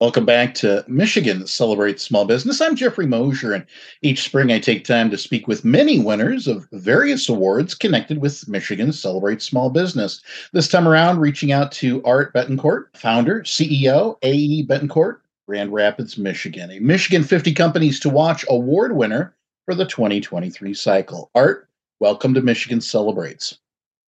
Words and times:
Welcome 0.00 0.26
back 0.26 0.54
to 0.54 0.84
Michigan 0.86 1.44
Celebrate 1.48 2.00
Small 2.00 2.24
Business. 2.24 2.60
I'm 2.60 2.76
Jeffrey 2.76 3.04
Mosher, 3.04 3.52
and 3.52 3.66
each 4.00 4.22
spring 4.22 4.52
I 4.52 4.60
take 4.60 4.84
time 4.84 5.10
to 5.10 5.18
speak 5.18 5.48
with 5.48 5.64
many 5.64 5.98
winners 5.98 6.46
of 6.46 6.68
various 6.70 7.28
awards 7.28 7.74
connected 7.74 8.18
with 8.18 8.46
Michigan 8.46 8.92
Celebrate 8.92 9.42
Small 9.42 9.70
Business. 9.70 10.22
This 10.52 10.68
time 10.68 10.86
around, 10.86 11.18
reaching 11.18 11.50
out 11.50 11.72
to 11.72 12.00
Art 12.04 12.32
Betancourt, 12.32 12.96
founder, 12.96 13.40
CEO, 13.40 14.16
AE 14.22 14.64
Betancourt, 14.66 15.16
Grand 15.48 15.72
Rapids, 15.72 16.16
Michigan, 16.16 16.70
a 16.70 16.78
Michigan 16.78 17.24
50 17.24 17.52
Companies 17.52 17.98
to 17.98 18.08
Watch 18.08 18.44
award 18.48 18.94
winner 18.94 19.34
for 19.64 19.74
the 19.74 19.84
2023 19.84 20.74
cycle. 20.74 21.28
Art, 21.34 21.68
welcome 21.98 22.34
to 22.34 22.40
Michigan 22.40 22.80
Celebrates. 22.80 23.58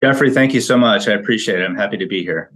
Jeffrey, 0.01 0.31
thank 0.31 0.55
you 0.55 0.61
so 0.61 0.79
much. 0.79 1.09
I 1.09 1.15
appreciate 1.15 1.59
it. 1.59 1.65
I'm 1.65 1.75
happy 1.75 1.97
to 1.97 2.07
be 2.07 2.23
here. 2.23 2.53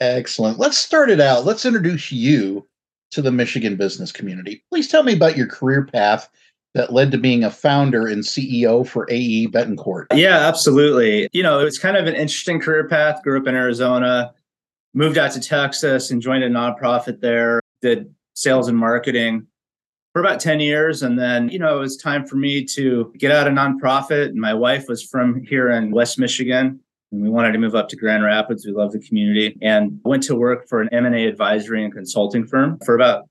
Excellent. 0.00 0.58
Let's 0.58 0.78
start 0.78 1.10
it 1.10 1.20
out. 1.20 1.44
Let's 1.44 1.66
introduce 1.66 2.10
you 2.10 2.66
to 3.10 3.22
the 3.22 3.32
Michigan 3.32 3.76
business 3.76 4.12
community. 4.12 4.62
Please 4.70 4.88
tell 4.88 5.02
me 5.02 5.14
about 5.14 5.36
your 5.36 5.46
career 5.46 5.84
path 5.84 6.28
that 6.74 6.92
led 6.92 7.10
to 7.10 7.18
being 7.18 7.42
a 7.42 7.50
founder 7.50 8.06
and 8.06 8.22
CEO 8.22 8.86
for 8.86 9.06
AE 9.10 9.48
Betancourt. 9.48 10.06
Yeah, 10.14 10.46
absolutely. 10.46 11.28
You 11.32 11.42
know, 11.42 11.58
it 11.58 11.64
was 11.64 11.78
kind 11.78 11.96
of 11.96 12.06
an 12.06 12.14
interesting 12.14 12.60
career 12.60 12.86
path. 12.86 13.22
Grew 13.22 13.40
up 13.40 13.46
in 13.46 13.56
Arizona, 13.56 14.32
moved 14.94 15.18
out 15.18 15.32
to 15.32 15.40
Texas 15.40 16.10
and 16.10 16.22
joined 16.22 16.44
a 16.44 16.50
nonprofit 16.50 17.20
there, 17.20 17.60
did 17.82 18.14
sales 18.34 18.68
and 18.68 18.78
marketing 18.78 19.46
for 20.12 20.20
about 20.22 20.38
10 20.38 20.60
years. 20.60 21.02
And 21.02 21.18
then, 21.18 21.48
you 21.48 21.58
know, 21.58 21.76
it 21.76 21.80
was 21.80 21.96
time 21.96 22.24
for 22.24 22.36
me 22.36 22.64
to 22.66 23.12
get 23.18 23.32
out 23.32 23.48
of 23.48 23.52
nonprofit. 23.52 24.26
And 24.26 24.40
my 24.40 24.54
wife 24.54 24.86
was 24.88 25.02
from 25.02 25.42
here 25.42 25.70
in 25.70 25.90
West 25.90 26.18
Michigan 26.18 26.80
and 27.12 27.22
we 27.22 27.28
wanted 27.28 27.52
to 27.52 27.58
move 27.58 27.74
up 27.74 27.88
to 27.88 27.96
Grand 27.96 28.24
Rapids. 28.24 28.66
We 28.66 28.72
love 28.72 28.92
the 28.92 29.00
community 29.00 29.56
and 29.62 30.00
went 30.04 30.22
to 30.24 30.34
work 30.34 30.68
for 30.68 30.80
an 30.80 30.88
M&A 30.92 31.26
advisory 31.26 31.84
and 31.84 31.92
consulting 31.92 32.46
firm 32.46 32.78
for 32.84 32.94
about 32.94 33.24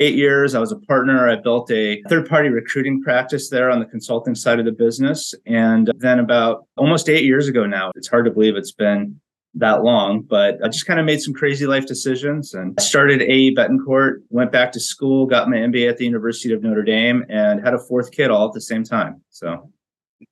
eight 0.00 0.14
years. 0.14 0.54
I 0.54 0.58
was 0.58 0.72
a 0.72 0.78
partner. 0.80 1.28
I 1.28 1.36
built 1.36 1.70
a 1.70 2.02
third 2.08 2.28
party 2.28 2.48
recruiting 2.48 3.02
practice 3.02 3.50
there 3.50 3.70
on 3.70 3.78
the 3.78 3.86
consulting 3.86 4.34
side 4.34 4.58
of 4.58 4.64
the 4.64 4.72
business. 4.72 5.34
And 5.46 5.90
then 5.98 6.18
about 6.18 6.66
almost 6.76 7.08
eight 7.08 7.24
years 7.24 7.48
ago 7.48 7.66
now, 7.66 7.92
it's 7.94 8.08
hard 8.08 8.24
to 8.24 8.30
believe 8.30 8.56
it's 8.56 8.72
been 8.72 9.20
that 9.54 9.82
long, 9.82 10.22
but 10.22 10.56
I 10.64 10.68
just 10.68 10.86
kind 10.86 10.98
of 10.98 11.04
made 11.04 11.20
some 11.20 11.34
crazy 11.34 11.66
life 11.66 11.86
decisions 11.86 12.54
and 12.54 12.80
started 12.80 13.20
AE 13.20 13.54
Betancourt, 13.54 14.22
went 14.30 14.50
back 14.50 14.72
to 14.72 14.80
school, 14.80 15.26
got 15.26 15.48
my 15.48 15.56
MBA 15.56 15.90
at 15.90 15.98
the 15.98 16.06
University 16.06 16.54
of 16.54 16.62
Notre 16.62 16.82
Dame, 16.82 17.24
and 17.28 17.62
had 17.62 17.74
a 17.74 17.78
fourth 17.78 18.12
kid 18.12 18.30
all 18.30 18.46
at 18.48 18.54
the 18.54 18.62
same 18.62 18.82
time. 18.82 19.20
So 19.28 19.70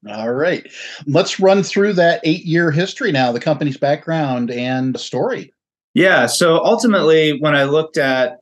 all 0.08 0.33
right. 0.33 0.66
Let's 1.06 1.41
run 1.41 1.62
through 1.62 1.94
that 1.94 2.20
eight 2.24 2.44
year 2.44 2.70
history 2.70 3.12
now, 3.12 3.33
the 3.33 3.41
company's 3.41 3.77
background 3.77 4.50
and 4.50 4.98
story. 4.98 5.52
Yeah. 5.94 6.27
So 6.27 6.62
ultimately, 6.64 7.38
when 7.41 7.55
I 7.55 7.64
looked 7.64 7.97
at, 7.97 8.38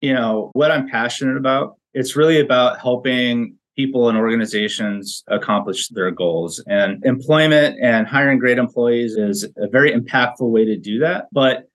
you 0.00 0.14
know, 0.14 0.50
what 0.54 0.70
I'm 0.70 0.88
passionate 0.88 1.36
about, 1.36 1.76
it's 1.94 2.16
really 2.16 2.40
about 2.40 2.80
helping 2.80 3.56
people 3.76 4.08
and 4.08 4.16
organizations 4.16 5.22
accomplish 5.28 5.88
their 5.88 6.10
goals. 6.10 6.62
And 6.66 7.04
employment 7.04 7.78
and 7.82 8.06
hiring 8.06 8.38
great 8.38 8.58
employees 8.58 9.16
is 9.16 9.44
a 9.58 9.68
very 9.68 9.92
impactful 9.92 10.50
way 10.50 10.64
to 10.64 10.76
do 10.76 10.98
that. 11.00 11.26
But 11.30 11.68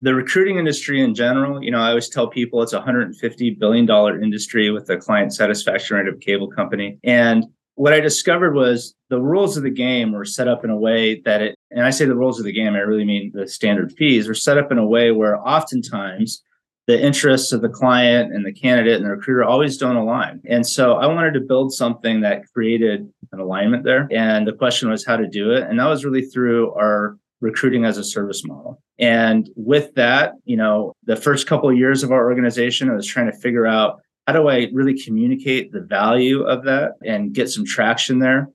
the 0.00 0.14
recruiting 0.14 0.58
industry 0.58 1.02
in 1.02 1.14
general, 1.14 1.62
you 1.62 1.70
know, 1.70 1.80
I 1.80 1.88
always 1.88 2.08
tell 2.08 2.28
people 2.28 2.62
it's 2.62 2.72
a 2.72 2.80
$150 2.80 3.58
billion 3.58 3.88
industry 4.22 4.70
with 4.70 4.88
a 4.90 4.96
client 4.96 5.34
satisfaction 5.34 5.96
rate 5.96 6.06
of 6.06 6.20
cable 6.20 6.48
company. 6.48 6.98
And 7.02 7.46
what 7.78 7.92
I 7.92 8.00
discovered 8.00 8.54
was 8.54 8.96
the 9.08 9.20
rules 9.20 9.56
of 9.56 9.62
the 9.62 9.70
game 9.70 10.10
were 10.10 10.24
set 10.24 10.48
up 10.48 10.64
in 10.64 10.70
a 10.70 10.76
way 10.76 11.20
that 11.20 11.40
it, 11.40 11.54
and 11.70 11.86
I 11.86 11.90
say 11.90 12.06
the 12.06 12.16
rules 12.16 12.40
of 12.40 12.44
the 12.44 12.52
game, 12.52 12.74
I 12.74 12.80
really 12.80 13.04
mean 13.04 13.30
the 13.32 13.46
standard 13.46 13.92
fees, 13.92 14.26
were 14.26 14.34
set 14.34 14.58
up 14.58 14.72
in 14.72 14.78
a 14.78 14.86
way 14.86 15.12
where 15.12 15.38
oftentimes 15.38 16.42
the 16.88 17.00
interests 17.00 17.52
of 17.52 17.62
the 17.62 17.68
client 17.68 18.34
and 18.34 18.44
the 18.44 18.52
candidate 18.52 18.96
and 18.96 19.04
the 19.04 19.10
recruiter 19.10 19.44
always 19.44 19.76
don't 19.76 19.94
align. 19.94 20.40
And 20.48 20.66
so 20.66 20.94
I 20.94 21.06
wanted 21.06 21.34
to 21.34 21.40
build 21.40 21.72
something 21.72 22.20
that 22.22 22.52
created 22.52 23.08
an 23.30 23.38
alignment 23.38 23.84
there. 23.84 24.08
And 24.10 24.48
the 24.48 24.54
question 24.54 24.90
was 24.90 25.06
how 25.06 25.16
to 25.16 25.28
do 25.28 25.52
it. 25.52 25.62
And 25.62 25.78
that 25.78 25.86
was 25.86 26.04
really 26.04 26.22
through 26.22 26.72
our 26.72 27.16
recruiting 27.40 27.84
as 27.84 27.96
a 27.96 28.02
service 28.02 28.44
model. 28.44 28.82
And 28.98 29.48
with 29.54 29.94
that, 29.94 30.32
you 30.44 30.56
know, 30.56 30.94
the 31.04 31.14
first 31.14 31.46
couple 31.46 31.70
of 31.70 31.76
years 31.76 32.02
of 32.02 32.10
our 32.10 32.24
organization, 32.28 32.90
I 32.90 32.94
was 32.94 33.06
trying 33.06 33.30
to 33.30 33.38
figure 33.38 33.66
out 33.66 34.00
how 34.28 34.34
do 34.34 34.46
I 34.46 34.68
really 34.74 35.02
communicate 35.02 35.72
the 35.72 35.80
value 35.80 36.42
of 36.42 36.64
that 36.64 36.96
and 37.02 37.32
get 37.32 37.48
some 37.48 37.64
traction 37.64 38.18
there? 38.18 38.50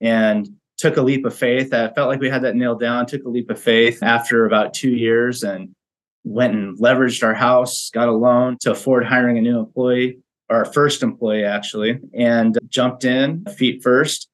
And 0.00 0.48
took 0.78 0.96
a 0.96 1.02
leap 1.02 1.26
of 1.26 1.36
faith. 1.36 1.74
I 1.74 1.92
felt 1.92 2.08
like 2.08 2.20
we 2.20 2.30
had 2.30 2.44
that 2.44 2.56
nailed 2.56 2.80
down, 2.80 3.04
took 3.04 3.24
a 3.24 3.28
leap 3.28 3.50
of 3.50 3.60
faith 3.60 4.02
after 4.02 4.46
about 4.46 4.72
two 4.72 4.88
years 4.88 5.42
and 5.42 5.74
went 6.24 6.54
and 6.54 6.78
leveraged 6.78 7.22
our 7.22 7.34
house, 7.34 7.90
got 7.92 8.08
a 8.08 8.12
loan 8.12 8.56
to 8.60 8.70
afford 8.70 9.04
hiring 9.04 9.36
a 9.36 9.42
new 9.42 9.58
employee, 9.58 10.18
our 10.48 10.64
first 10.64 11.02
employee 11.02 11.44
actually, 11.44 11.98
and 12.14 12.56
jumped 12.68 13.04
in 13.04 13.44
feet 13.54 13.82
first. 13.82 14.28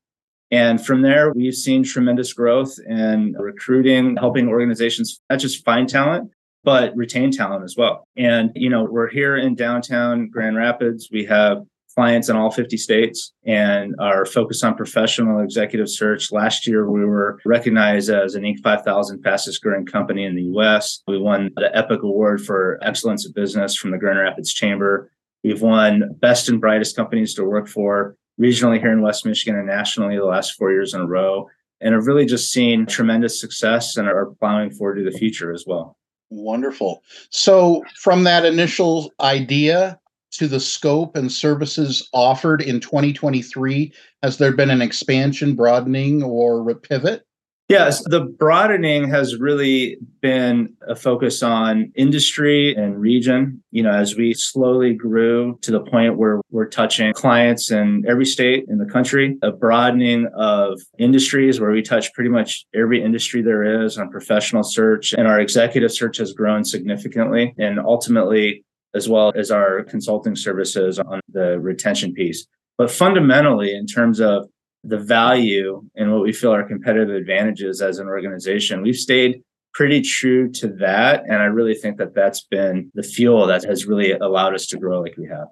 And 0.53 0.85
from 0.85 1.03
there, 1.03 1.33
we've 1.33 1.57
seen 1.57 1.83
tremendous 1.83 2.33
growth 2.33 2.79
in 2.87 3.35
recruiting, 3.37 4.17
helping 4.17 4.47
organizations 4.47 5.21
not 5.29 5.41
just 5.41 5.65
find 5.65 5.89
talent, 5.89 6.31
but 6.65 6.97
retain 6.97 7.31
talent 7.31 7.65
as 7.65 7.77
well. 7.77 8.09
And, 8.17 8.51
you 8.55 8.71
know, 8.71 8.85
we're 8.85 9.11
here 9.11 9.37
in 9.37 9.55
downtown 9.55 10.29
Grand 10.29 10.57
Rapids. 10.57 11.09
We 11.13 11.25
have 11.27 11.65
clients 11.95 12.29
in 12.29 12.37
all 12.37 12.51
50 12.51 12.77
states 12.77 13.33
and 13.45 13.95
are 14.01 14.27
focused 14.27 14.65
on 14.65 14.75
professional 14.75 15.41
executive 15.41 15.89
search. 15.89 16.33
Last 16.33 16.67
year, 16.67 16.91
we 16.91 17.05
were 17.05 17.39
recognized 17.45 18.11
as 18.11 18.35
an 18.35 18.43
Inc. 18.43 18.61
5000 18.61 19.23
fastest 19.23 19.63
growing 19.63 19.87
company 19.87 20.25
in 20.25 20.35
the 20.35 20.43
US. 20.59 21.03
We 21.07 21.19
won 21.19 21.51
the 21.57 21.71
EPIC 21.77 22.03
Award 22.03 22.45
for 22.45 22.79
Excellence 22.83 23.27
of 23.27 23.35
Business 23.35 23.77
from 23.77 23.93
the 23.93 23.99
Grand 23.99 24.19
Rapids 24.19 24.53
Chamber. 24.53 25.11
We've 25.45 25.63
won 25.63 26.15
Best 26.21 26.49
and 26.49 26.61
Brightest 26.61 26.97
Companies 26.97 27.35
to 27.35 27.45
Work 27.45 27.69
For 27.69 28.17
regionally 28.41 28.81
here 28.81 28.93
in 28.93 29.03
West 29.03 29.25
Michigan 29.25 29.59
and 29.59 29.69
nationally 29.69 30.17
the 30.17 30.25
last 30.25 30.55
four 30.55 30.73
years 30.73 30.95
in 30.95 31.01
a 31.01 31.07
row. 31.07 31.49
And 31.81 31.95
have 31.95 32.07
really 32.07 32.25
just 32.25 32.51
seen 32.51 32.87
tremendous 32.87 33.39
success 33.39 33.97
and 33.97 34.09
are 34.09 34.33
plowing 34.41 34.71
forward 34.71 34.97
to 34.97 35.05
the 35.05 35.17
future 35.17 35.53
as 35.53 35.65
well. 35.67 35.97
Wonderful. 36.37 37.05
So, 37.31 37.85
from 37.95 38.25
that 38.25 38.45
initial 38.45 39.13
idea 39.21 40.01
to 40.33 40.49
the 40.49 40.59
scope 40.59 41.17
and 41.17 41.31
services 41.31 42.09
offered 42.13 42.61
in 42.61 42.81
2023, 42.81 43.93
has 44.23 44.39
there 44.39 44.53
been 44.53 44.71
an 44.71 44.83
expansion, 44.83 45.55
broadening, 45.55 46.25
or 46.25 46.75
pivot? 46.75 47.25
Yes, 47.69 48.05
the 48.05 48.21
broadening 48.21 49.09
has 49.09 49.39
really 49.39 49.97
been 50.21 50.75
a 50.87 50.95
focus 50.95 51.43
on 51.43 51.91
industry 51.95 52.75
and 52.75 53.01
region. 53.01 53.63
You 53.71 53.85
know, 53.85 53.91
as 53.91 54.17
we 54.17 54.35
slowly 54.35 54.93
grew 54.93 55.59
to 55.63 55.71
the 55.71 55.81
point 55.81 56.19
where 56.19 56.43
we're 56.51 56.69
touching 56.69 57.15
clients 57.15 57.71
in 57.71 58.05
every 58.07 58.27
state 58.27 58.67
in 58.69 58.77
the 58.77 58.85
country, 58.85 59.39
a 59.41 59.51
broadening 59.51 60.29
of 60.37 60.79
industries 60.99 61.59
where 61.59 61.71
we 61.71 61.81
touch 61.81 62.13
pretty 62.13 62.29
much 62.29 62.67
every 62.75 63.03
industry 63.03 63.41
there 63.41 63.83
is 63.83 63.97
on 63.97 64.11
professional 64.11 64.63
search. 64.63 65.15
And 65.15 65.27
our 65.27 65.41
executive 65.41 65.91
search 65.91 66.19
has 66.19 66.35
grown 66.35 66.67
significantly. 66.67 67.55
And 67.57 67.81
ultimately, 67.81 68.63
as 68.95 69.09
well 69.09 69.33
as 69.35 69.51
our 69.51 69.85
consulting 69.85 70.37
services 70.37 70.99
on 70.99 71.21
the 71.33 71.59
retention 71.59 72.13
piece. 72.13 72.47
But 72.77 72.91
fundamentally, 72.91 73.75
in 73.75 73.87
terms 73.87 74.21
of 74.21 74.49
the 74.85 74.99
value 74.99 75.83
and 75.97 76.13
what 76.13 76.23
we 76.23 76.33
feel 76.33 76.51
our 76.51 76.63
competitive 76.63 77.15
advantages 77.15 77.81
as 77.81 77.99
an 77.99 78.07
organization. 78.07 78.83
We've 78.83 78.97
stayed 78.97 79.43
pretty 79.73 80.03
true 80.03 80.51
to 80.53 80.69
that. 80.69 81.25
And 81.25 81.37
I 81.37 81.47
really 81.47 81.75
think 81.75 81.99
that 81.99 82.15
that's 82.15 82.45
been 82.45 82.91
the 82.95 83.03
fuel 83.03 83.47
that 83.47 83.65
has 83.65 83.87
really 83.87 84.13
allowed 84.13 84.55
us 84.55 84.67
to 84.67 84.79
grow 84.79 85.01
like 85.01 85.17
we 85.17 85.27
have. 85.27 85.49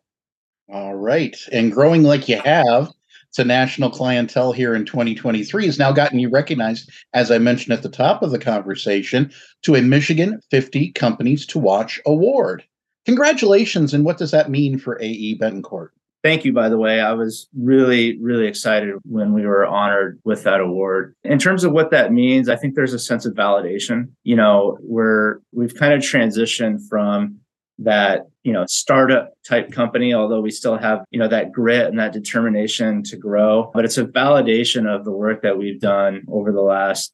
All 0.72 0.94
right. 0.94 1.36
And 1.50 1.72
growing 1.72 2.04
like 2.04 2.28
you 2.28 2.40
have 2.40 2.88
to 3.34 3.44
national 3.44 3.90
clientele 3.90 4.52
here 4.52 4.74
in 4.74 4.84
2023 4.84 5.66
has 5.66 5.78
now 5.78 5.90
gotten 5.90 6.18
you 6.18 6.28
recognized, 6.28 6.90
as 7.14 7.30
I 7.30 7.38
mentioned 7.38 7.72
at 7.72 7.82
the 7.82 7.88
top 7.88 8.22
of 8.22 8.30
the 8.30 8.38
conversation, 8.38 9.32
to 9.62 9.74
a 9.74 9.82
Michigan 9.82 10.40
50 10.50 10.92
Companies 10.92 11.46
to 11.46 11.58
Watch 11.58 12.00
award. 12.06 12.62
Congratulations. 13.06 13.92
And 13.92 14.04
what 14.04 14.18
does 14.18 14.30
that 14.30 14.50
mean 14.50 14.78
for 14.78 15.00
AE 15.00 15.38
Betancourt? 15.38 15.88
Thank 16.22 16.44
you, 16.44 16.52
by 16.52 16.68
the 16.68 16.78
way. 16.78 17.00
I 17.00 17.14
was 17.14 17.48
really, 17.58 18.16
really 18.20 18.46
excited 18.46 18.94
when 19.04 19.32
we 19.32 19.44
were 19.44 19.66
honored 19.66 20.20
with 20.24 20.44
that 20.44 20.60
award. 20.60 21.16
In 21.24 21.38
terms 21.38 21.64
of 21.64 21.72
what 21.72 21.90
that 21.90 22.12
means, 22.12 22.48
I 22.48 22.54
think 22.54 22.76
there's 22.76 22.94
a 22.94 22.98
sense 22.98 23.26
of 23.26 23.34
validation. 23.34 24.10
You 24.22 24.36
know, 24.36 24.78
where 24.80 25.40
we've 25.52 25.74
kind 25.74 25.92
of 25.92 26.00
transitioned 26.00 26.88
from 26.88 27.40
that, 27.78 28.26
you 28.44 28.52
know, 28.52 28.64
startup 28.68 29.32
type 29.48 29.72
company, 29.72 30.14
although 30.14 30.40
we 30.40 30.52
still 30.52 30.78
have, 30.78 31.04
you 31.10 31.18
know, 31.18 31.26
that 31.26 31.50
grit 31.50 31.86
and 31.86 31.98
that 31.98 32.12
determination 32.12 33.02
to 33.04 33.16
grow. 33.16 33.72
But 33.74 33.84
it's 33.84 33.98
a 33.98 34.04
validation 34.04 34.86
of 34.86 35.04
the 35.04 35.10
work 35.10 35.42
that 35.42 35.58
we've 35.58 35.80
done 35.80 36.22
over 36.28 36.52
the 36.52 36.60
last 36.60 37.12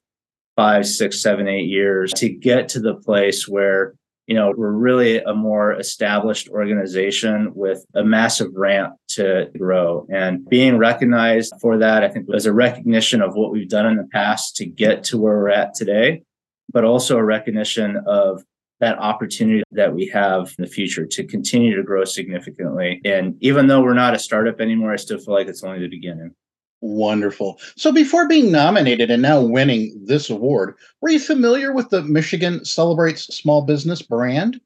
five, 0.55 0.87
six, 0.87 1.23
seven, 1.23 1.49
eight 1.49 1.69
years 1.69 2.13
to 2.13 2.29
get 2.29 2.69
to 2.71 2.81
the 2.81 2.95
place 2.95 3.49
where 3.49 3.95
you 4.29 4.35
know, 4.35 4.53
we're 4.55 4.71
really 4.71 5.21
a 5.21 5.33
more 5.33 5.73
established 5.73 6.51
organization 6.51 7.51
with 7.55 7.87
a 7.95 8.05
massive 8.05 8.51
ramp 8.55 8.95
to 9.09 9.51
grow. 9.57 10.07
And 10.13 10.47
being 10.47 10.77
recognized 10.77 11.55
for 11.63 11.79
that, 11.79 12.05
I 12.05 12.09
think 12.09 12.29
was 12.29 12.45
a 12.45 12.53
recognition 12.53 13.23
of 13.23 13.35
what 13.35 13.51
we've 13.51 13.71
done 13.71 13.87
in 13.87 13.97
the 13.97 14.09
past 14.13 14.55
to 14.57 14.67
get 14.67 15.03
to 15.05 15.17
where 15.17 15.39
we're 15.39 15.49
at 15.49 15.73
today, 15.73 16.25
but 16.71 16.85
also 16.85 17.17
a 17.17 17.25
recognition 17.25 18.03
of 18.07 18.45
that 18.81 18.99
opportunity 18.99 19.63
that 19.73 19.95
we 19.95 20.07
have 20.09 20.55
in 20.59 20.65
the 20.65 20.71
future 20.71 21.07
to 21.07 21.25
continue 21.25 21.75
to 21.75 21.83
grow 21.83 22.05
significantly. 22.05 23.01
And 23.07 23.35
even 23.41 23.67
though 23.67 23.81
we're 23.81 23.95
not 23.95 24.15
a 24.15 24.19
startup 24.19 24.61
anymore, 24.61 24.93
I 24.93 24.97
still 24.97 25.19
feel 25.19 25.33
like 25.33 25.49
it's 25.49 25.65
only 25.65 25.81
the 25.81 25.89
beginning. 25.89 26.35
Wonderful. 26.81 27.61
So 27.77 27.91
before 27.91 28.29
being 28.29 28.53
nominated 28.53 29.11
and 29.11 29.23
now 29.23 29.41
winning 29.41 30.01
this 30.05 30.31
award, 30.31 30.75
were 31.01 31.11
you 31.11 31.19
familiar 31.19 31.73
with 31.73 31.91
the 31.91 32.03
Michigan 32.03 32.65
Celebrates 32.65 33.25
Small 33.35 33.63
Business 33.63 34.01
brand? 34.01 34.61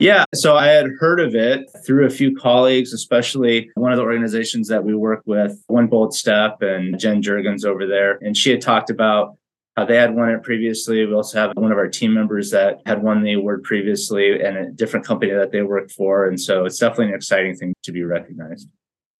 Yeah, 0.00 0.24
so 0.34 0.56
I 0.56 0.66
had 0.66 0.86
heard 0.98 1.20
of 1.20 1.34
it 1.36 1.70
through 1.86 2.06
a 2.06 2.10
few 2.10 2.36
colleagues, 2.36 2.92
especially 2.92 3.70
one 3.74 3.92
of 3.92 3.96
the 3.96 4.02
organizations 4.02 4.68
that 4.68 4.82
we 4.84 4.94
work 4.94 5.22
with, 5.24 5.62
One 5.68 5.86
Bold 5.86 6.14
Step 6.14 6.62
and 6.62 6.98
Jen 6.98 7.22
Jurgens 7.22 7.64
over 7.64 7.86
there. 7.86 8.18
And 8.20 8.36
she 8.36 8.50
had 8.50 8.60
talked 8.60 8.90
about 8.90 9.36
how 9.76 9.84
they 9.84 9.96
had 9.96 10.14
won 10.14 10.30
it 10.30 10.42
previously. 10.42 11.04
We 11.06 11.14
also 11.14 11.38
have 11.38 11.56
one 11.56 11.72
of 11.72 11.78
our 11.78 11.88
team 11.88 12.12
members 12.12 12.50
that 12.50 12.80
had 12.86 13.02
won 13.02 13.22
the 13.22 13.34
award 13.34 13.62
previously 13.62 14.40
and 14.40 14.56
a 14.56 14.70
different 14.70 15.06
company 15.06 15.32
that 15.32 15.52
they 15.52 15.62
worked 15.62 15.92
for. 15.92 16.26
And 16.26 16.40
so 16.40 16.64
it's 16.64 16.78
definitely 16.78 17.08
an 17.08 17.14
exciting 17.14 17.56
thing 17.56 17.72
to 17.84 17.92
be 17.92 18.02
recognized. 18.02 18.68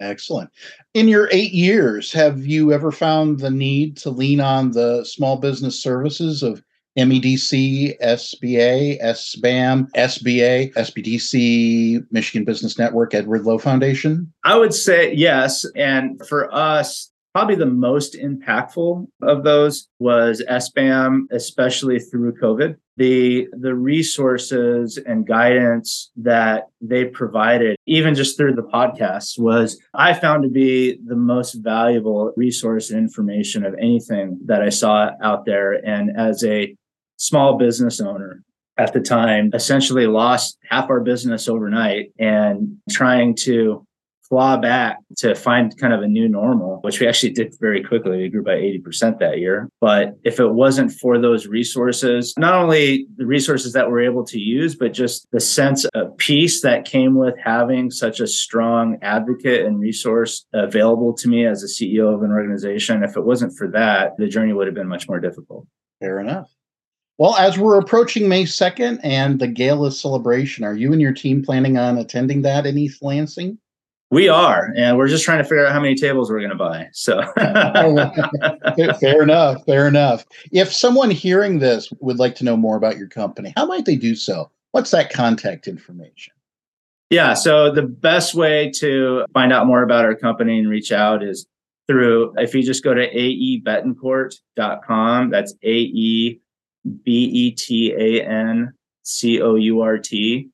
Excellent. 0.00 0.50
In 0.94 1.08
your 1.08 1.28
eight 1.32 1.52
years, 1.52 2.12
have 2.12 2.46
you 2.46 2.72
ever 2.72 2.90
found 2.90 3.40
the 3.40 3.50
need 3.50 3.96
to 3.98 4.10
lean 4.10 4.40
on 4.40 4.72
the 4.72 5.04
small 5.04 5.36
business 5.36 5.80
services 5.80 6.42
of 6.42 6.62
MEDC, 6.98 7.98
SBA, 8.00 9.02
SBAM, 9.02 9.90
SBA, 9.92 10.72
SBDC, 10.74 12.06
Michigan 12.10 12.44
Business 12.44 12.78
Network, 12.78 13.14
Edward 13.14 13.42
Lowe 13.42 13.58
Foundation? 13.58 14.32
I 14.44 14.56
would 14.56 14.74
say 14.74 15.12
yes. 15.12 15.64
And 15.74 16.20
for 16.26 16.52
us, 16.54 17.10
probably 17.34 17.56
the 17.56 17.66
most 17.66 18.14
impactful 18.14 19.06
of 19.22 19.42
those 19.42 19.88
was 19.98 20.42
SBAM, 20.48 21.24
especially 21.32 21.98
through 21.98 22.34
COVID. 22.34 22.76
The, 22.96 23.48
the 23.52 23.74
resources 23.74 24.98
and 24.98 25.26
guidance 25.26 26.12
that 26.16 26.68
they 26.80 27.06
provided, 27.06 27.76
even 27.86 28.14
just 28.14 28.36
through 28.36 28.54
the 28.54 28.62
podcast, 28.62 29.38
was 29.38 29.80
I 29.94 30.14
found 30.14 30.44
to 30.44 30.48
be 30.48 30.98
the 31.04 31.16
most 31.16 31.54
valuable 31.54 32.32
resource 32.36 32.90
and 32.90 33.00
information 33.00 33.64
of 33.64 33.74
anything 33.74 34.38
that 34.46 34.62
I 34.62 34.68
saw 34.68 35.10
out 35.22 35.44
there. 35.44 35.72
And 35.72 36.16
as 36.16 36.44
a 36.44 36.76
small 37.16 37.58
business 37.58 38.00
owner 38.00 38.42
at 38.76 38.92
the 38.92 39.00
time, 39.00 39.50
essentially 39.54 40.06
lost 40.06 40.58
half 40.70 40.90
our 40.90 41.00
business 41.00 41.48
overnight 41.48 42.12
and 42.18 42.76
trying 42.90 43.34
to 43.36 43.86
claw 44.28 44.56
back 44.56 44.98
to 45.18 45.34
find 45.34 45.76
kind 45.78 45.92
of 45.92 46.02
a 46.02 46.08
new 46.08 46.28
normal, 46.28 46.80
which 46.82 47.00
we 47.00 47.06
actually 47.06 47.32
did 47.32 47.54
very 47.60 47.82
quickly. 47.82 48.18
We 48.18 48.28
grew 48.28 48.42
by 48.42 48.56
80% 48.56 49.18
that 49.18 49.38
year. 49.38 49.68
But 49.80 50.14
if 50.24 50.40
it 50.40 50.48
wasn't 50.48 50.92
for 50.92 51.18
those 51.18 51.46
resources, 51.46 52.34
not 52.38 52.54
only 52.54 53.06
the 53.16 53.26
resources 53.26 53.72
that 53.74 53.90
we're 53.90 54.02
able 54.02 54.24
to 54.26 54.38
use, 54.38 54.74
but 54.74 54.92
just 54.92 55.26
the 55.30 55.40
sense 55.40 55.84
of 55.94 56.16
peace 56.16 56.62
that 56.62 56.84
came 56.84 57.16
with 57.16 57.34
having 57.42 57.90
such 57.90 58.20
a 58.20 58.26
strong 58.26 58.98
advocate 59.02 59.66
and 59.66 59.80
resource 59.80 60.46
available 60.52 61.12
to 61.14 61.28
me 61.28 61.46
as 61.46 61.62
a 61.62 61.66
CEO 61.66 62.14
of 62.14 62.22
an 62.22 62.30
organization, 62.30 63.02
if 63.02 63.16
it 63.16 63.24
wasn't 63.24 63.56
for 63.56 63.68
that, 63.68 64.16
the 64.18 64.26
journey 64.26 64.52
would 64.52 64.66
have 64.66 64.74
been 64.74 64.88
much 64.88 65.08
more 65.08 65.20
difficult. 65.20 65.66
Fair 66.00 66.20
enough. 66.20 66.50
Well, 67.16 67.36
as 67.36 67.56
we're 67.56 67.78
approaching 67.78 68.28
May 68.28 68.42
2nd 68.42 68.98
and 69.04 69.38
the 69.38 69.46
gala 69.46 69.92
celebration, 69.92 70.64
are 70.64 70.74
you 70.74 70.92
and 70.92 71.00
your 71.00 71.12
team 71.12 71.44
planning 71.44 71.78
on 71.78 71.96
attending 71.96 72.42
that 72.42 72.66
in 72.66 72.76
East 72.76 73.02
Lansing? 73.04 73.56
We 74.14 74.28
are, 74.28 74.72
and 74.76 74.96
we're 74.96 75.08
just 75.08 75.24
trying 75.24 75.38
to 75.38 75.44
figure 75.44 75.66
out 75.66 75.72
how 75.72 75.80
many 75.80 75.96
tables 75.96 76.30
we're 76.30 76.38
going 76.38 76.50
to 76.50 76.56
buy. 76.56 76.88
So, 76.92 77.20
fair 79.00 79.24
enough. 79.24 79.64
Fair 79.64 79.88
enough. 79.88 80.24
If 80.52 80.72
someone 80.72 81.10
hearing 81.10 81.58
this 81.58 81.92
would 81.98 82.20
like 82.20 82.36
to 82.36 82.44
know 82.44 82.56
more 82.56 82.76
about 82.76 82.96
your 82.96 83.08
company, 83.08 83.52
how 83.56 83.66
might 83.66 83.86
they 83.86 83.96
do 83.96 84.14
so? 84.14 84.52
What's 84.70 84.92
that 84.92 85.12
contact 85.12 85.66
information? 85.66 86.32
Yeah, 87.10 87.34
so 87.34 87.72
the 87.72 87.82
best 87.82 88.36
way 88.36 88.70
to 88.76 89.24
find 89.34 89.52
out 89.52 89.66
more 89.66 89.82
about 89.82 90.04
our 90.04 90.14
company 90.14 90.60
and 90.60 90.70
reach 90.70 90.92
out 90.92 91.24
is 91.24 91.48
through 91.88 92.34
if 92.36 92.54
you 92.54 92.62
just 92.62 92.84
go 92.84 92.94
to 92.94 93.12
aebetancourt.com. 93.12 95.30
That's 95.30 95.54
A 95.64 95.74
E 95.74 96.40
B 97.02 97.12
E 97.12 97.50
T 97.50 97.92
A 97.92 98.24
N 98.24 98.72
C 99.02 99.42
O 99.42 99.56
U 99.56 99.80
R 99.80 99.98
T 99.98 100.50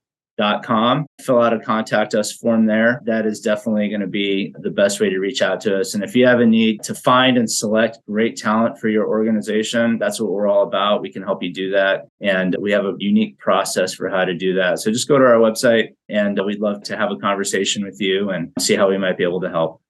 com. 0.64 1.06
Fill 1.20 1.40
out 1.40 1.52
a 1.52 1.60
contact 1.60 2.14
us 2.14 2.32
form 2.32 2.66
there. 2.66 3.00
That 3.04 3.26
is 3.26 3.40
definitely 3.40 3.88
going 3.88 4.00
to 4.00 4.06
be 4.06 4.54
the 4.58 4.70
best 4.70 5.00
way 5.00 5.10
to 5.10 5.18
reach 5.18 5.42
out 5.42 5.60
to 5.62 5.78
us. 5.80 5.94
And 5.94 6.02
if 6.02 6.16
you 6.16 6.26
have 6.26 6.40
a 6.40 6.46
need 6.46 6.82
to 6.84 6.94
find 6.94 7.36
and 7.36 7.50
select 7.50 7.98
great 8.06 8.36
talent 8.36 8.78
for 8.78 8.88
your 8.88 9.06
organization, 9.06 9.98
that's 9.98 10.20
what 10.20 10.30
we're 10.30 10.48
all 10.48 10.62
about. 10.62 11.02
We 11.02 11.12
can 11.12 11.22
help 11.22 11.42
you 11.42 11.52
do 11.52 11.70
that. 11.72 12.06
And 12.20 12.56
we 12.60 12.72
have 12.72 12.84
a 12.84 12.94
unique 12.98 13.38
process 13.38 13.94
for 13.94 14.08
how 14.08 14.24
to 14.24 14.34
do 14.34 14.54
that. 14.54 14.78
So 14.78 14.90
just 14.90 15.08
go 15.08 15.18
to 15.18 15.24
our 15.24 15.38
website 15.38 15.88
and 16.08 16.38
we'd 16.44 16.60
love 16.60 16.82
to 16.84 16.96
have 16.96 17.10
a 17.10 17.16
conversation 17.16 17.84
with 17.84 18.00
you 18.00 18.30
and 18.30 18.52
see 18.58 18.76
how 18.76 18.88
we 18.88 18.98
might 18.98 19.18
be 19.18 19.24
able 19.24 19.40
to 19.42 19.50
help. 19.50 19.80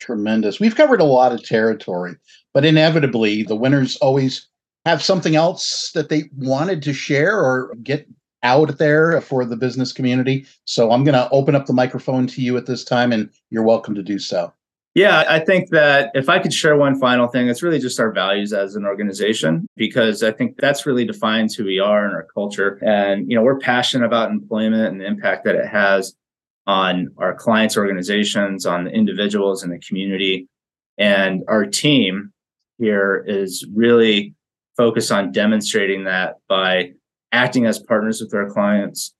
Tremendous. 0.00 0.60
We've 0.60 0.76
covered 0.76 1.00
a 1.00 1.04
lot 1.04 1.32
of 1.32 1.42
territory, 1.42 2.16
but 2.52 2.64
inevitably 2.64 3.44
the 3.44 3.56
winners 3.56 3.96
always 3.96 4.48
have 4.84 5.02
something 5.02 5.34
else 5.34 5.90
that 5.94 6.10
they 6.10 6.24
wanted 6.36 6.82
to 6.82 6.92
share 6.92 7.38
or 7.38 7.74
get 7.82 8.06
out 8.46 8.78
there 8.78 9.20
for 9.20 9.44
the 9.44 9.56
business 9.56 9.92
community. 9.92 10.46
So 10.64 10.92
I'm 10.92 11.04
going 11.04 11.14
to 11.14 11.28
open 11.30 11.54
up 11.54 11.66
the 11.66 11.72
microphone 11.72 12.26
to 12.28 12.40
you 12.40 12.56
at 12.56 12.66
this 12.66 12.84
time, 12.84 13.12
and 13.12 13.28
you're 13.50 13.64
welcome 13.64 13.94
to 13.96 14.02
do 14.02 14.18
so. 14.18 14.52
Yeah, 14.94 15.24
I 15.28 15.40
think 15.40 15.68
that 15.70 16.10
if 16.14 16.30
I 16.30 16.38
could 16.38 16.54
share 16.54 16.74
one 16.74 16.98
final 16.98 17.28
thing, 17.28 17.48
it's 17.48 17.62
really 17.62 17.78
just 17.78 18.00
our 18.00 18.10
values 18.10 18.54
as 18.54 18.76
an 18.76 18.86
organization, 18.86 19.66
because 19.76 20.22
I 20.22 20.32
think 20.32 20.56
that's 20.56 20.86
really 20.86 21.04
defines 21.04 21.54
who 21.54 21.64
we 21.66 21.78
are 21.78 22.06
and 22.06 22.14
our 22.14 22.26
culture. 22.32 22.78
And, 22.82 23.30
you 23.30 23.36
know, 23.36 23.42
we're 23.42 23.58
passionate 23.58 24.06
about 24.06 24.30
employment 24.30 24.86
and 24.86 25.00
the 25.00 25.06
impact 25.06 25.44
that 25.44 25.54
it 25.54 25.66
has 25.66 26.14
on 26.66 27.08
our 27.18 27.34
clients' 27.34 27.76
organizations, 27.76 28.64
on 28.64 28.84
the 28.84 28.90
individuals 28.90 29.62
in 29.62 29.68
the 29.68 29.78
community. 29.80 30.48
And 30.96 31.44
our 31.46 31.66
team 31.66 32.32
here 32.78 33.22
is 33.26 33.66
really 33.74 34.34
focused 34.78 35.12
on 35.12 35.30
demonstrating 35.30 36.04
that 36.04 36.36
by 36.48 36.92
acting 37.32 37.66
as 37.66 37.78
partners 37.78 38.20
with 38.20 38.34
our 38.34 38.48
clients, 38.50 39.14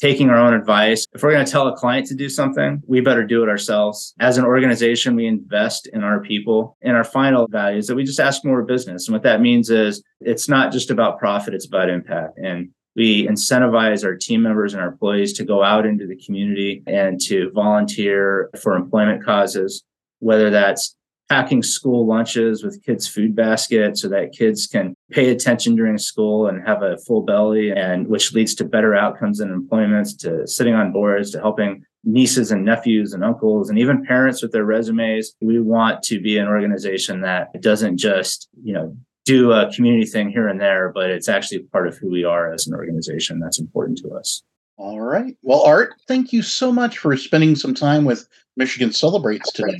taking 0.00 0.28
our 0.30 0.38
own 0.38 0.54
advice. 0.54 1.06
If 1.14 1.22
we're 1.22 1.32
going 1.32 1.46
to 1.46 1.50
tell 1.50 1.68
a 1.68 1.76
client 1.76 2.06
to 2.08 2.14
do 2.14 2.28
something, 2.28 2.82
we 2.86 3.00
better 3.00 3.24
do 3.24 3.42
it 3.42 3.48
ourselves. 3.48 4.14
As 4.20 4.38
an 4.38 4.44
organization, 4.44 5.16
we 5.16 5.26
invest 5.26 5.86
in 5.92 6.02
our 6.02 6.20
people. 6.20 6.76
And 6.82 6.96
our 6.96 7.04
final 7.04 7.46
value 7.48 7.78
is 7.78 7.86
that 7.86 7.94
we 7.94 8.04
just 8.04 8.20
ask 8.20 8.44
more 8.44 8.62
business. 8.62 9.06
And 9.06 9.12
what 9.12 9.22
that 9.22 9.40
means 9.40 9.70
is 9.70 10.02
it's 10.20 10.48
not 10.48 10.72
just 10.72 10.90
about 10.90 11.18
profit, 11.18 11.54
it's 11.54 11.66
about 11.66 11.88
impact. 11.88 12.38
And 12.38 12.70
we 12.96 13.26
incentivize 13.26 14.04
our 14.04 14.14
team 14.14 14.42
members 14.42 14.72
and 14.72 14.82
our 14.82 14.88
employees 14.88 15.32
to 15.34 15.44
go 15.44 15.62
out 15.62 15.86
into 15.86 16.06
the 16.06 16.16
community 16.24 16.82
and 16.86 17.20
to 17.22 17.50
volunteer 17.52 18.50
for 18.60 18.76
employment 18.76 19.24
causes, 19.24 19.82
whether 20.20 20.50
that's 20.50 20.96
packing 21.28 21.62
school 21.62 22.06
lunches 22.06 22.62
with 22.62 22.84
kids' 22.84 23.08
food 23.08 23.34
baskets 23.34 24.02
so 24.02 24.08
that 24.08 24.32
kids 24.32 24.66
can 24.66 24.93
pay 25.10 25.30
attention 25.30 25.76
during 25.76 25.98
school 25.98 26.46
and 26.46 26.66
have 26.66 26.82
a 26.82 26.96
full 26.98 27.22
belly 27.22 27.70
and 27.70 28.08
which 28.08 28.32
leads 28.32 28.54
to 28.54 28.64
better 28.64 28.94
outcomes 28.94 29.40
in 29.40 29.50
employments 29.50 30.14
to 30.14 30.46
sitting 30.46 30.74
on 30.74 30.92
boards 30.92 31.30
to 31.30 31.40
helping 31.40 31.84
nieces 32.04 32.50
and 32.50 32.64
nephews 32.64 33.12
and 33.12 33.22
uncles 33.22 33.68
and 33.68 33.78
even 33.78 34.04
parents 34.04 34.42
with 34.42 34.52
their 34.52 34.64
resumes 34.64 35.34
we 35.40 35.60
want 35.60 36.02
to 36.02 36.20
be 36.20 36.38
an 36.38 36.48
organization 36.48 37.20
that 37.20 37.48
doesn't 37.60 37.96
just 37.96 38.48
you 38.62 38.72
know 38.72 38.96
do 39.24 39.52
a 39.52 39.72
community 39.72 40.04
thing 40.04 40.28
here 40.28 40.48
and 40.48 40.60
there 40.60 40.90
but 40.94 41.10
it's 41.10 41.28
actually 41.28 41.60
part 41.64 41.86
of 41.86 41.96
who 41.96 42.10
we 42.10 42.24
are 42.24 42.52
as 42.52 42.66
an 42.66 42.74
organization 42.74 43.40
that's 43.40 43.58
important 43.58 43.98
to 43.98 44.10
us 44.10 44.42
all 44.76 45.00
right 45.00 45.36
well 45.42 45.62
art 45.62 45.94
thank 46.08 46.32
you 46.32 46.42
so 46.42 46.72
much 46.72 46.98
for 46.98 47.16
spending 47.16 47.54
some 47.54 47.74
time 47.74 48.04
with 48.04 48.28
michigan 48.56 48.92
celebrates 48.92 49.50
today 49.52 49.78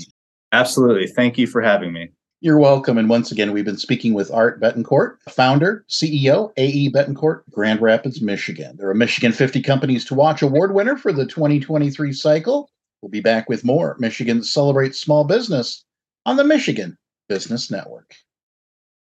Absolutely. 0.54 1.08
Thank 1.08 1.36
you 1.36 1.48
for 1.48 1.60
having 1.60 1.92
me. 1.92 2.10
You're 2.44 2.58
welcome. 2.58 2.98
And 2.98 3.08
once 3.08 3.32
again, 3.32 3.52
we've 3.52 3.64
been 3.64 3.78
speaking 3.78 4.12
with 4.12 4.30
Art 4.30 4.60
Betancourt, 4.60 5.16
founder, 5.30 5.82
CEO, 5.88 6.52
AE 6.58 6.90
Betancourt, 6.90 7.40
Grand 7.50 7.80
Rapids, 7.80 8.20
Michigan. 8.20 8.76
There 8.76 8.90
are 8.90 8.94
Michigan 8.94 9.32
50 9.32 9.62
Companies 9.62 10.04
to 10.04 10.14
Watch 10.14 10.42
award 10.42 10.74
winner 10.74 10.98
for 10.98 11.10
the 11.10 11.24
2023 11.24 12.12
cycle. 12.12 12.70
We'll 13.00 13.08
be 13.08 13.22
back 13.22 13.48
with 13.48 13.64
more 13.64 13.96
Michigan 13.98 14.42
Celebrates 14.42 15.00
Small 15.00 15.24
Business 15.24 15.86
on 16.26 16.36
the 16.36 16.44
Michigan 16.44 16.98
Business 17.30 17.70
Network. 17.70 18.14